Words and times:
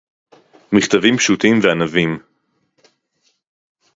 מִכְתָּבִים 0.71 1.17
פְּשׁוּטִים 1.17 1.59
וַעֲנָוִים 1.63 2.19